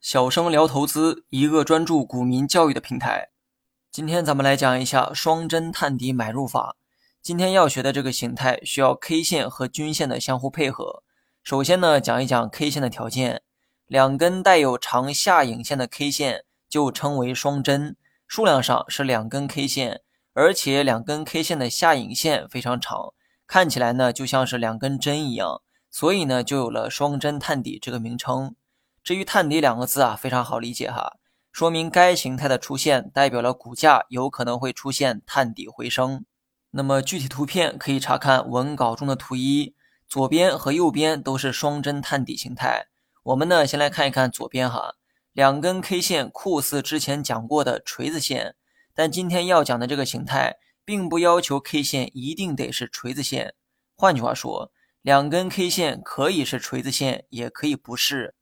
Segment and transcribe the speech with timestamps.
[0.00, 3.28] 小生聊投资，一个专注股民教育的平台。
[3.92, 6.76] 今天咱们来讲一下双针探底买入法。
[7.22, 11.02] 今天要学的这个形态需要 K 线和均线的相互配合。
[11.42, 13.42] 首先呢，讲一讲 K 线的条件。
[13.86, 17.96] 两根带有长下影线的 K 线就称为双针，
[18.26, 20.00] 数量上是两根 K 线，
[20.32, 23.12] 而且两根 K 线的下影线非常长，
[23.46, 25.60] 看起来呢就像是两根针一样，
[25.90, 28.54] 所以呢就有了双针探底这个名称。
[29.02, 31.16] 至于探底两个字啊，非常好理解哈，
[31.50, 36.24] 说明该形态的出现代表了股价有可能会出现探底回升。
[36.70, 39.74] 那么具体图片可以查看文稿中的图一，
[40.06, 42.86] 左边和右边都是双针探底形态。
[43.24, 44.94] 我们呢先来看一看左边哈，
[45.32, 48.54] 两根 K 线酷似之前讲过的锤子线，
[48.94, 53.54] 但今天要讲的这个形态并不要求 K 线一定得是锤子线。
[53.96, 54.70] 换句话说，
[55.02, 58.34] 两根 K 线可以是锤子线，也可以不是。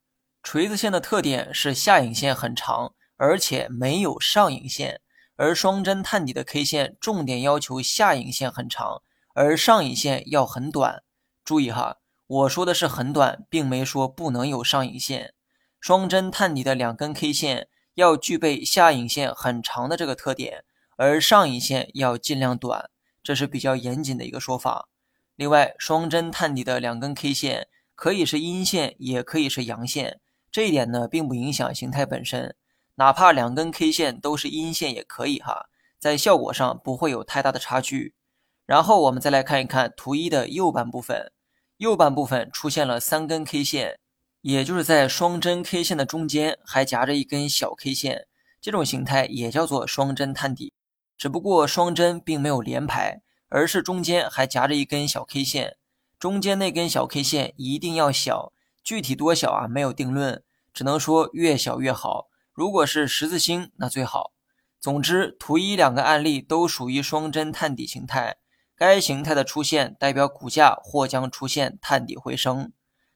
[0.43, 4.97] 锤子线的特点是下影线很长，而且没有上影线；
[5.37, 9.03] 而双针探底的 K 线重点要求下影线很长，
[9.35, 11.05] 而上影线要很短。
[11.45, 15.35] 注意哈，我说的是很短，并没说不能有上影线。
[15.81, 20.65] 双针探底的两根 K 线要具备下影线很长的这个特点，
[20.97, 22.91] 而上影线要尽量短，
[23.23, 24.89] 这是比较严谨的一个说法。
[25.39, 30.19] 另外，双针探底的两根 K 线可以是阴线，也可以是阳线。
[30.51, 32.57] 这一点呢，并不影响形态本身，
[32.97, 38.15] 哪怕两根 K 线都是阴线也可以哈，在效果上不会有太大的差距。
[38.67, 41.31] 然后我们再来看一看图一的右半部分，
[41.77, 44.01] 右半部分出现了三根 K 线，
[44.41, 48.27] 也就是在双针 K 线的中间还夹着一根小 K 线，
[48.61, 50.73] 这种形态也叫做双针探底，
[51.17, 55.77] 只不过双针并没有连排，而是中间还夹着一根小 K 线，
[56.19, 58.53] 中间那根小 K 线一定要小。
[58.83, 59.69] 具体多小啊？
[59.69, 62.29] 没有定论，只能说越小越好。
[62.53, 64.33] 如果是十字星，那最好。
[64.81, 68.37] 总之，图一两个案例都属于双针探底形态。
[68.77, 72.73] 该形态的出现代表股价或将出现探底回升。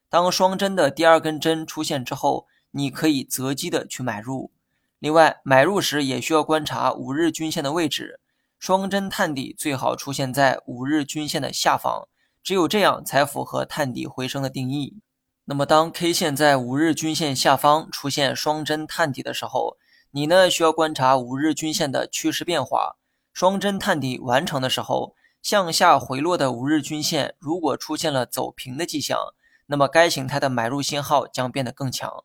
[0.08, 4.52] 当双针的第二根针出现之后，你可以择机的去买入。
[4.98, 8.20] 另外，买入时也需要观察五日均线的位置。
[8.62, 12.06] 双针探底最好出现在五日均线的下方，
[12.44, 15.00] 只有这样才符合探底回升的定义。
[15.46, 19.78] 那么，当 K 线在五日均线下方出现双针探底的时候，
[20.12, 22.94] 你呢需要观察五日均线的趋势变化。
[23.32, 29.18] 双针探底完成的时候，向下回落的五日均线如果出现了走平的迹象，
[29.66, 32.22] 那么该形态的买入信号将变得更强。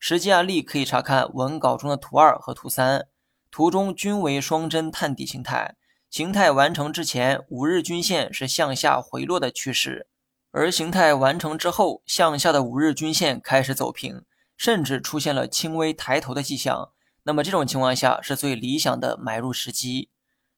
[0.00, 3.06] 实际案例可以查看文稿中的图二和图三，
[3.56, 5.76] 图中均为双针探底形态。
[6.10, 10.08] 形态完成之前，五日均线是向下回落的趋势。
[10.50, 14.26] 而形态完成之后，向下的五日均线开始走平，
[14.58, 16.90] 甚至出现了轻微抬头的迹象。
[17.22, 20.10] 那么这种情况下是最理想的买入时机。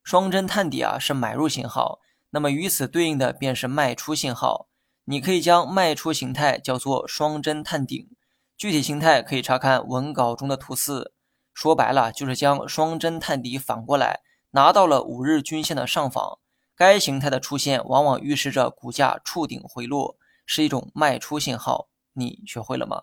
[0.03, 4.67] 双针探底啊是买入信号，那么与此对应的便是卖出信号。
[5.05, 8.09] 你可以将卖出形态叫做双针探顶，
[8.57, 11.13] 具体形态可以查看文稿中的图四。
[11.59, 14.21] 说白了就是将双针探底反过来，
[14.53, 16.39] 拿到了五日均线的上方。
[16.77, 20.17] 该形态的出现往往预示着股价触顶回落，
[20.47, 21.89] 是一种卖出信号。
[22.13, 23.03] 你学会了吗？